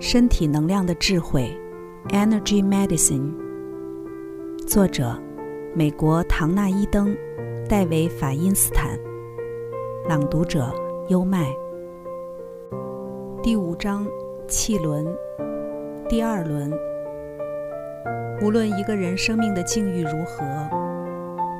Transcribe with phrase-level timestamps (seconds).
[0.00, 1.54] 身体能量的智慧
[2.08, 3.34] ，Energy Medicine。
[4.66, 5.14] 作者：
[5.74, 7.14] 美国唐纳伊登、
[7.68, 8.98] 戴维法因斯坦。
[10.08, 10.72] 朗读者：
[11.08, 11.54] 优麦。
[13.42, 14.06] 第五章：
[14.48, 15.06] 气轮。
[16.08, 16.72] 第二轮。
[18.40, 20.42] 无论一个人生命的境遇如何，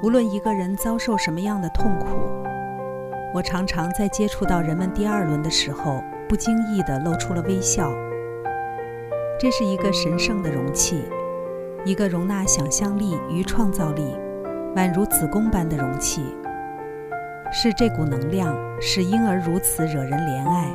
[0.02, 2.06] 无论一个人遭受什么样的痛苦，
[3.34, 7.92] 我常常在接触到人们第二轮的时候，不经意地露出了微笑。
[9.40, 11.02] 这是一个神圣的容器，
[11.86, 14.14] 一个容纳想象力与创造力，
[14.76, 16.22] 宛如子宫般的容器。
[17.50, 20.70] 是这股能量使婴儿如此惹人怜爱。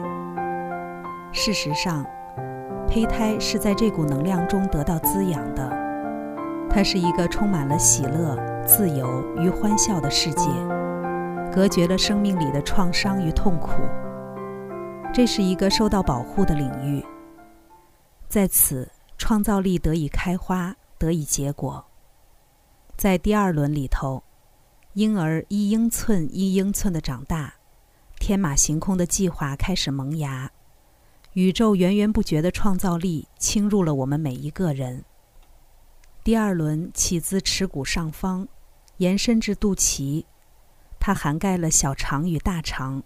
[1.31, 2.03] 事实上，
[2.87, 5.69] 胚胎是在这股能量中得到滋养的。
[6.67, 10.49] 它是一个充满了喜乐、自由与欢笑的世界，
[11.53, 13.73] 隔绝了生命里的创伤与痛苦。
[15.13, 17.05] 这是一个受到保护的领域。
[18.27, 21.85] 在此，创造力得以开花，得以结果。
[22.97, 24.23] 在第二轮里头，
[24.93, 27.55] 婴儿一英寸一英寸的长大，
[28.19, 30.51] 天马行空的计划开始萌芽，
[31.33, 35.05] 宇宙源源不绝的创造力侵入了我们每一个人。
[36.23, 38.47] 第二轮起自耻骨上方，
[38.97, 40.25] 延伸至肚脐，
[40.99, 43.03] 它涵盖了小肠与大肠，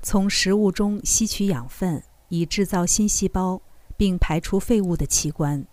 [0.00, 3.60] 从食物中吸取养分，以制造新细胞。
[4.02, 5.64] 并排除废物的器官。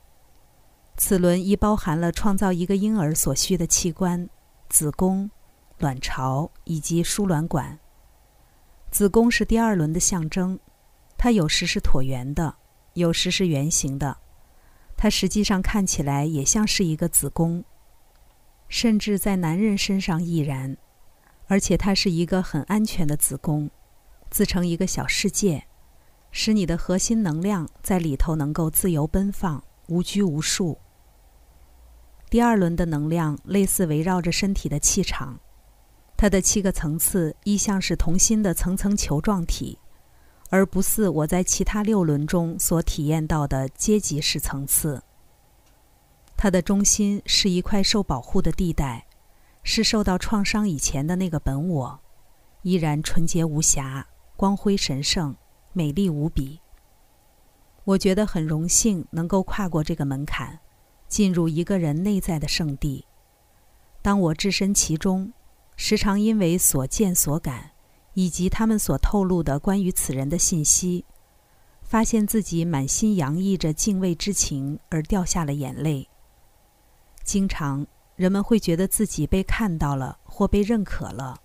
[0.97, 4.29] 此轮亦包含了创造一个婴儿所需的器官：
[4.69, 5.31] 子宫、
[5.79, 7.79] 卵巢以及输卵管。
[8.91, 10.59] 子宫是第二轮的象征，
[11.17, 12.55] 它有时是椭圆的，
[12.93, 14.17] 有时是圆形的。
[14.95, 17.65] 它实际上看起来也像是一个子宫，
[18.67, 20.77] 甚至在男人身上亦然。
[21.47, 23.71] 而且它是一个很安全的子宫，
[24.29, 25.65] 自成一个小世界。
[26.31, 30.77] 使你的核心能量在里头能够自由奔放、无拘无束。
[32.29, 35.39] 第二轮的能量类似围绕着身体的气场，
[36.15, 39.79] 它的七个层次一向是同心的层层球状体，
[40.51, 45.01] 而不似我在其他六轮中所体验到的阶级式层次。
[46.37, 49.07] 它的中心是一块受保护的地带，
[49.63, 51.99] 是受到创伤以前的那个本我，
[52.61, 54.07] 依然纯洁无瑕、
[54.37, 55.35] 光辉神圣。
[55.73, 56.59] 美丽无比。
[57.85, 60.59] 我觉得很荣幸能够跨过这个门槛，
[61.07, 63.05] 进入一个人内在的圣地。
[64.01, 65.33] 当我置身其中，
[65.75, 67.71] 时常因为所见所感，
[68.13, 71.05] 以及他们所透露的关于此人的信息，
[71.81, 76.09] 发现自己满心洋溢着敬畏之情而掉下了眼泪。
[77.23, 81.41] 经常人们会觉得自己被看到了或被认可了，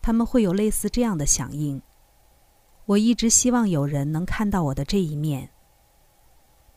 [0.00, 1.82] 他们会有类似这样的响应。
[2.90, 5.48] 我一直希望有人能看到我的这一面。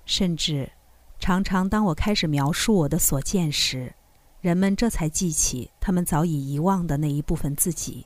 [0.05, 0.71] 甚至，
[1.17, 3.91] 常常当我开始描述我的所见时，
[4.39, 8.05] 人们这才记起他们早已遗忘的那一部分自己。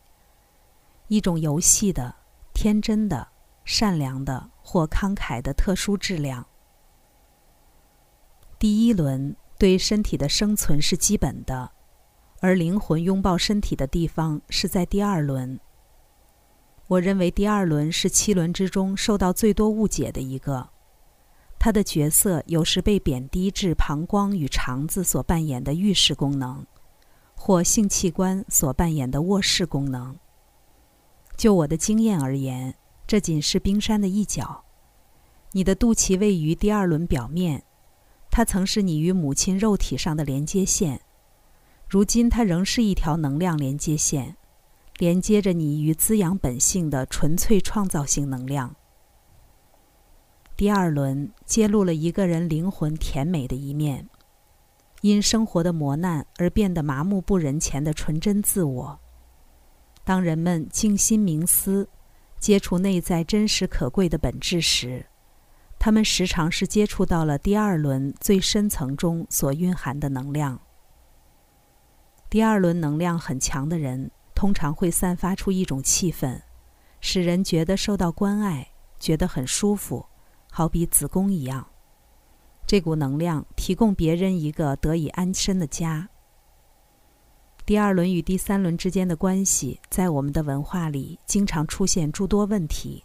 [1.09, 2.15] 一种游戏的、
[2.53, 3.27] 天真的、
[3.65, 6.45] 善良的或慷慨的特殊质量。
[8.57, 11.69] 第一轮对身体的生存是基本的，
[12.39, 15.59] 而灵魂拥抱身体的地方是在第二轮。
[16.87, 20.69] 我认为第二轮是七轮之中受到最多误解的一个，
[21.59, 26.65] 他的角色有时被贬低至膀胱与肠子所扮演的浴室功能，
[27.35, 30.17] 或性器官所扮演的卧室功能。
[31.35, 32.73] 就我的经验而言，
[33.05, 34.63] 这仅是冰山的一角。
[35.51, 37.63] 你的肚脐位于第二轮表面，
[38.31, 41.01] 它曾是你与母亲肉体上的连接线，
[41.89, 44.37] 如今它仍是一条能量连接线。
[44.97, 48.75] 连接着你与滋养本性的纯粹创造性能量。
[50.55, 54.09] 第二轮揭露了一个人灵魂甜美的一面，
[55.01, 58.99] 因生活的磨难而变得麻木不仁前的纯真自我。
[60.03, 61.87] 当人们静心冥思，
[62.39, 65.05] 接触内在真实可贵的本质时，
[65.77, 70.59] 他们时常是接触到了第二轮最深层中所蕴含的能量。
[72.31, 74.09] 第二轮能量很强的人。
[74.37, 76.39] 通常会散发出一种气氛，
[77.01, 78.67] 使人觉得受到关爱，
[78.99, 80.05] 觉得很舒服，
[80.51, 81.67] 好比子宫一样。
[82.67, 86.07] 这股能量提供别人一个得以安身的家。
[87.65, 93.03] 第二轮与第三轮之间的关系，在我们的文化里经常出现诸多问题。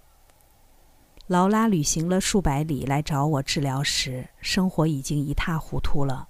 [1.28, 6.28] 劳拉旅行了数百里来找我治疗时，生活已经一塌糊涂了。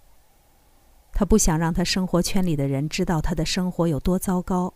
[1.12, 4.72] 他不想让他生活圈里的人知道他的生活有多糟糕。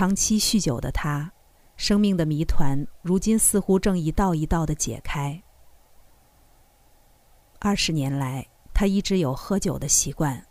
[0.00, 1.30] 长期酗酒的他，
[1.76, 5.42] 生命的谜团如今似乎正一道一道的解开。
[7.58, 10.42] 二十年来，他一直有喝酒的习惯。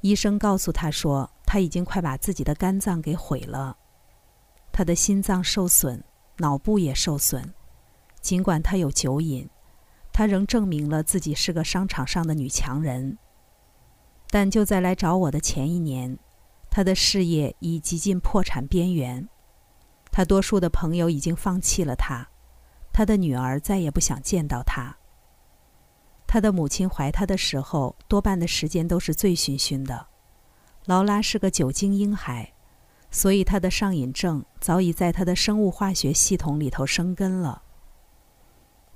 [0.00, 3.76] 医生告诉他说，他已经快把自己的肝脏给毁了。
[4.72, 6.02] 他的心脏受损，
[6.38, 7.52] 脑部也受损。
[8.22, 9.46] 尽管他有酒瘾，
[10.10, 13.18] 他仍证明了自己是个商场上的女强人。
[14.30, 16.18] 但就在来找我的前一年，
[16.76, 19.28] 他的事业已极近破产边缘。
[20.10, 22.28] 他多数的朋友已经放弃了他，
[22.92, 24.96] 他的女儿再也不想见到他。
[26.26, 30.08] 他的母亲怀他的时候，多半的时间都是醉醺醺的。
[30.86, 32.52] 劳拉是个酒精婴孩，
[33.08, 37.62] 所以他的上瘾症早已在他的生物化学系统里头生根了。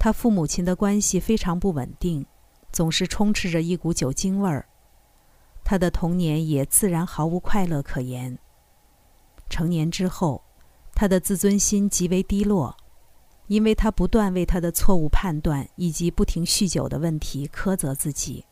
[0.00, 2.26] 他父母亲的关系非常不稳定，
[2.72, 4.67] 总是充斥着一股酒精味儿。
[5.68, 8.38] 他的童年也自然毫无快乐可言。
[9.50, 10.42] 成年之后，
[10.94, 12.74] 他的自尊心极为低落。
[13.48, 18.44] 因为他不断为他的错误判断以及不停酗酒的问题苛责自己。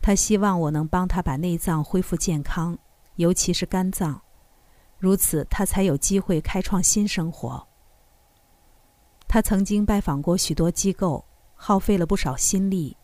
[0.00, 2.78] 他希望我能帮他把内脏恢复健康，
[3.16, 4.20] 尤其是肝脏，
[4.98, 7.66] 如此他才有机会开创新生活。
[9.26, 11.24] 他曾经拜访过许多机构，
[11.54, 12.96] 耗费了不少心力，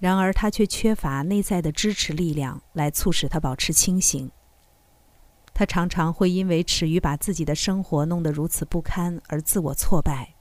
[0.00, 4.28] 然而他却缺乏内在的支持力量来促使他保持清醒。
[5.52, 10.34] 他常常会因为耻于把自己的生活弄得如此不堪而自我挫败。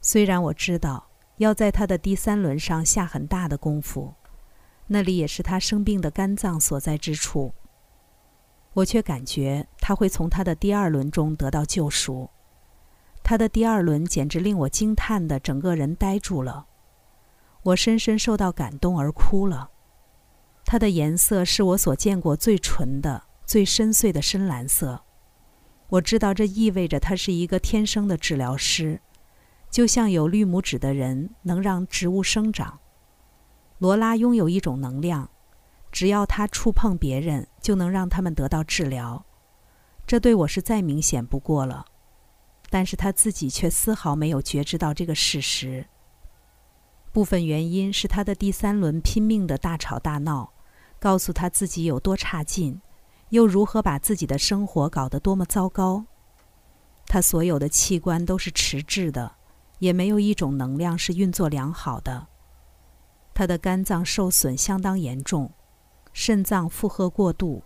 [0.00, 4.14] 虽然我知道要在他的第三轮上下很大的功夫，
[4.86, 7.52] 那里也是他生病的肝脏所在之处，
[8.72, 12.30] 我却感觉他会从他的第二轮中得到救赎。
[13.22, 16.67] 他的第二轮简直令我惊叹的整个人呆住了，
[17.62, 19.70] 我深深受到感动而哭了。
[20.64, 23.24] 它的颜色是我所见过最纯的。
[23.46, 25.04] 最深邃的深蓝色，
[25.88, 29.00] 我知道这意味着他是一个天生的治疗师，
[29.70, 32.80] 就像有绿拇指的人能让植物生长。
[33.78, 35.30] 罗拉拥有一种能量，
[35.90, 39.24] 只要他触碰别人，就能让他们得到治疗。
[40.06, 41.86] 这对我是再明显不过了，
[42.68, 45.86] 但是他自己却丝毫没有觉知到这个事实。
[47.12, 50.52] 部分原因是他的第三轮拼命的大吵大闹，
[50.98, 52.80] 告诉他自己有多差劲。
[53.30, 56.06] 又如何把自己的生活搞得多么糟糕？
[57.06, 59.32] 他所有的器官都是迟滞的，
[59.80, 62.28] 也没有一种能量是运作良好的。
[63.34, 65.52] 他的肝脏受损相当严重，
[66.12, 67.62] 肾脏负荷过度，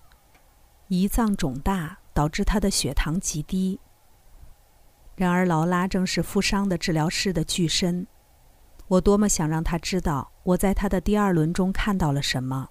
[0.89, 3.79] 胰脏肿大，导致他的血糖极低。
[5.15, 8.07] 然而，劳拉正是负伤的治疗师的巨身。
[8.93, 12.69] 我多么想让他知道，我在他的第二轮中看到了什么。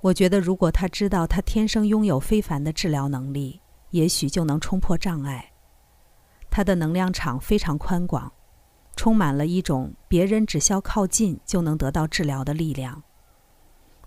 [0.00, 3.60] 我觉得，如果他知道他天生拥有非凡的治疗能力，
[3.90, 5.52] 也许就能冲破障碍。
[6.48, 8.32] 他的能量场非常宽广，
[8.96, 13.02] 充满了一种别人只需靠近就能得到治疗的力量。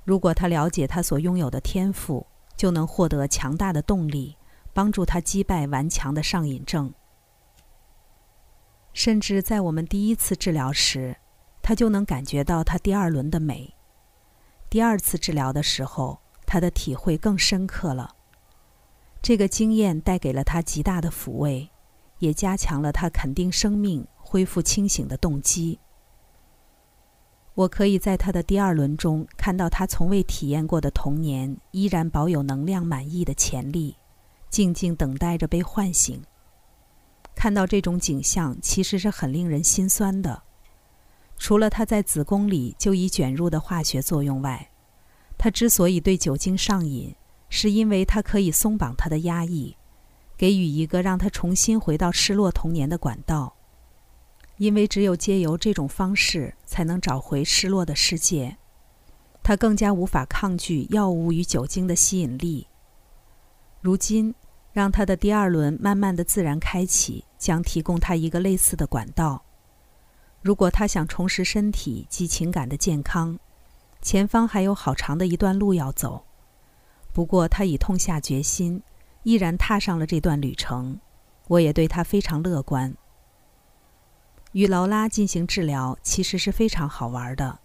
[0.04, 4.36] 如果他了解他所拥有的天赋，就能获得强大的动力，
[4.74, 6.92] 帮助他击败顽强的上瘾症。
[8.98, 11.16] 甚至在我们第一次治疗时，
[11.62, 13.76] 他就能感觉到他第二轮的美。
[14.72, 18.16] 第二次治疗的时候，他的体会更深刻了。
[19.22, 21.70] 这个经验带给了他极大的抚慰，
[22.18, 25.80] 也加强了他肯定生命、恢复清醒的动机。
[27.54, 33.96] 我可以在他的第二轮中看到他从未体验过的童年依然保有能量满溢的潜力，
[34.50, 36.20] 静静等待着被唤醒。
[37.38, 40.42] 看到这种景象，其实是很令人心酸的。
[41.38, 44.72] 除了他在子宫里就已卷入的化学作用外，
[45.38, 47.16] 他之所以对酒精上瘾，
[47.48, 49.78] 是因为他可以松绑他的压抑，
[50.36, 53.56] 给予一个让他重新回到失落童年的管道。
[54.58, 58.58] 因为只有借由这种方式，才能找回失落的世界。
[59.44, 62.66] 他更加无法抗拒药物与酒精的吸引力。
[63.80, 64.34] 如今，
[64.78, 69.44] 让他的第二轮慢慢的自然开启，将提供他一个类似的管道。
[70.44, 73.40] 如果他想重拾身体及情感的健康，
[74.04, 76.24] 前方还有好长的一段路要走。
[77.12, 78.84] 不过他已痛下决心，
[79.24, 81.00] 毅然踏上了这段旅程。
[81.48, 82.96] 我也对他非常乐观。
[84.52, 87.58] 与劳拉进行治疗其实是非常好玩的。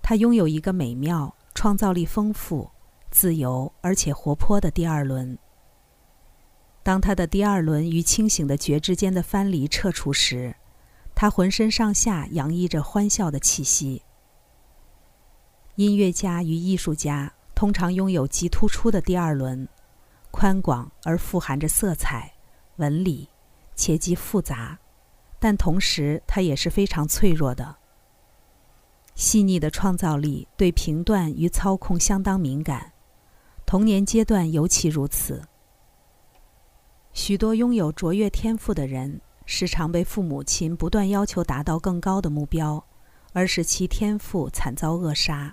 [0.00, 2.70] 他拥有一个美妙、创造力丰富、
[3.10, 5.38] 自由而且活泼的第二轮。
[6.88, 10.56] 当他的第二轮与清醒的觉知间的藩篱撤除时，
[11.14, 14.00] 他浑身上下洋溢着欢笑的气息。
[15.74, 19.68] 音乐家与艺术家通常拥有极突出的第二轮，
[20.30, 22.32] 宽广而富含着色彩、
[22.76, 23.28] 纹理，
[23.76, 24.78] 且极复杂，
[25.38, 27.76] 但同时它也是非常脆弱的。
[29.14, 32.92] 细腻的创造力对评断与操控相当敏感，
[33.66, 35.42] 童年阶段尤其如此。
[37.18, 42.82] 许多拥有卓越天赋的人，时常被父母亲不断要求达到更高的目标，
[43.32, 45.52] 而使其天赋惨遭扼杀。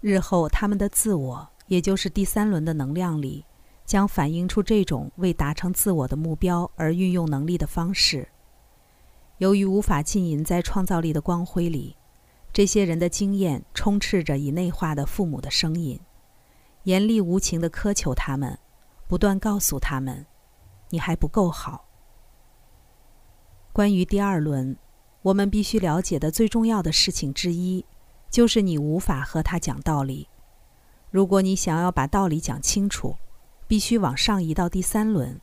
[0.00, 3.44] 日后，他们的自我，也就是第三轮的能量里，
[3.84, 8.26] 将反映出这种为达成自我的目标而运用能力的方式。
[9.36, 11.94] 由于无法浸淫在创造力的光辉里，
[12.50, 16.00] 这些人的经验充斥着以内化的父母的声音，
[16.84, 18.58] 严厉无情地苛求他们，
[19.06, 20.26] 不断告诉他们
[20.90, 21.86] ：“你还不够好。”
[23.72, 24.76] 关于第二轮，
[25.22, 27.84] 我们必须了解的最重要的事情之一。
[28.30, 30.28] 就是你无法和他讲道理。
[31.10, 33.16] 如果你想要把道理讲清楚，
[33.66, 35.40] 必须往上移到第三轮。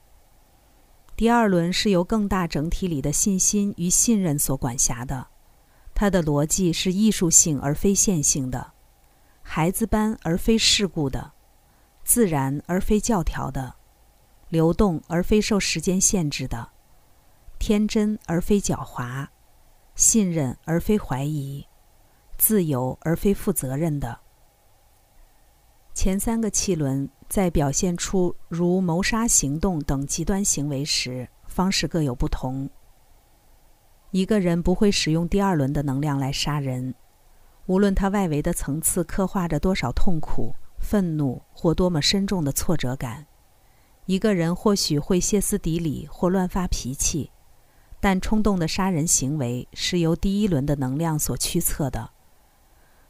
[1.17, 5.27] 第二轮是由更大整体里的信心与信任所管辖的，
[5.93, 8.71] 它的逻辑是艺术性而非线性的，
[9.41, 11.33] 孩子般而非世故的，
[12.05, 13.75] 自然而非教条的，
[14.49, 16.69] 流动而非受时间限制的，
[17.59, 19.27] 天真而非狡猾，
[19.95, 21.65] 信任而非怀疑。
[22.37, 24.19] 自由而非负责任的。
[25.93, 32.69] 前三个气轮在表现出如谋杀行动等极端行为时，方式各有不同。
[34.11, 36.95] 一个人不会使用第二轮的能量来杀人，
[37.65, 43.26] 无论他外围的层次刻画着多少痛苦、愤怒或多么深重的挫折感。
[44.07, 47.29] 一个人或许会歇斯底里或乱发脾气，
[47.99, 52.11] 但冲动的杀人行为是由第一轮的能量所驱策的。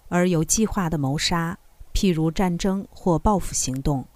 [0.10, 1.60] 而有计划的谋杀，
[1.94, 4.08] 譬如战争或报复行动，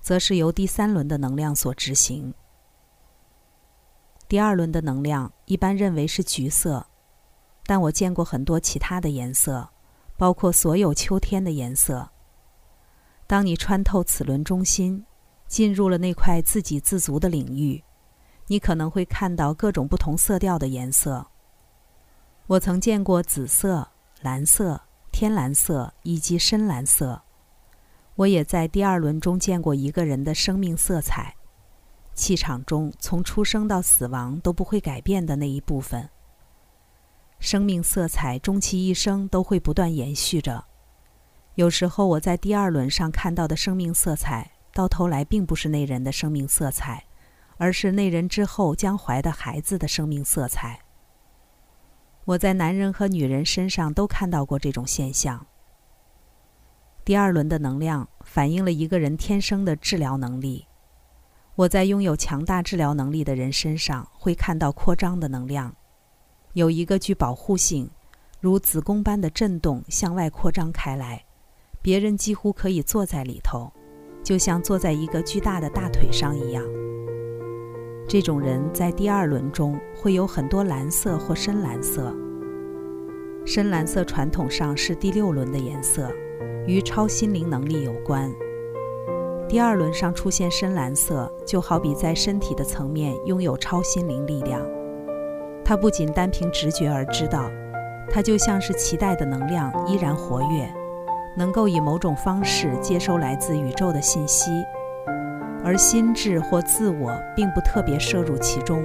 [0.00, 2.32] 则是由第三轮的能量所执行。
[4.26, 6.86] 第二轮的能量一般认为是橘色，
[7.66, 9.68] 但我见过很多其他的颜色，
[10.16, 12.08] 包括所有秋天的颜色。
[13.26, 15.04] 当你穿透此轮中心，
[15.50, 17.84] 进入了那块自给自足的领域，
[18.46, 21.26] 你可能会看到各种不同色调的颜色。
[22.46, 23.86] 我曾见过紫色、
[24.22, 24.80] 蓝色。
[25.12, 27.20] 天蓝色以及深蓝色，
[28.14, 31.34] 我也在第二轮中见过一个人的生命色彩，
[32.14, 36.08] 气场中从出生到死亡都不会改变的那一部分。
[37.40, 40.64] 生命色彩终其一生都会不断延续着。
[41.56, 44.48] 有时候我在第二轮上看到的生命色彩，
[44.80, 47.04] 到头来并不是那人的生命色彩，
[47.58, 50.80] 而是那人之后将怀的孩子的生命色彩。
[52.24, 55.46] 我在男人和女人身上都看到过这种现象。
[57.04, 60.66] 第二轮的能量反映了一个人天生的治疗能力。
[61.56, 65.76] 我在拥有强大治疗能力的人身上会看到扩张的能量，
[66.54, 67.90] 有一个具保护性，
[68.40, 71.22] 如子宫般的震动向外扩张开来，
[71.82, 73.70] 别人几乎可以坐在里头，
[74.22, 76.64] 就像坐在一个巨大的大腿上一样。
[78.08, 82.14] 这种人在第二轮中会有很多蓝色或深蓝色。
[83.46, 86.10] 深蓝色传统上是第六轮的颜色，
[86.66, 88.30] 与超心灵能力有关。
[89.48, 94.60] 第二轮上出现深蓝色，就好比在身体的层面拥有超心灵力量。
[95.64, 97.50] 它不仅单凭直觉而知道，
[98.10, 100.72] 它就像是脐带的能量依然活跃，
[101.34, 104.50] 能够以某种方式接收来自宇宙的信息。
[105.62, 108.82] 而心智或自我并不特别摄入其中，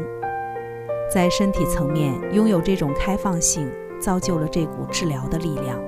[1.10, 5.80] 在身体层面拥有这种开放性，造就了这股治疗的力量。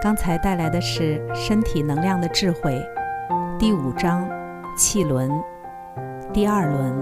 [0.00, 2.80] 刚才带来的是身体能量的智慧，
[3.58, 4.28] 第五章
[4.76, 5.30] 气轮，
[6.32, 6.92] 第二轮。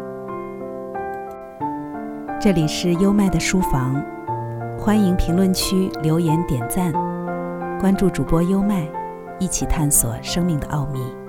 [2.40, 4.02] 这里是优麦的书房，
[4.82, 6.90] 欢迎评论区留言点赞，
[7.78, 8.88] 关注主播优麦。
[9.38, 11.19] 一起探索生命的奥秘。